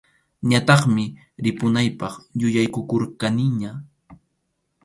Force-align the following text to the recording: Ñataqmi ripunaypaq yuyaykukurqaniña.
Ñataqmi 0.49 1.05
ripunaypaq 1.43 2.13
yuyaykukurqaniña. 2.39 3.71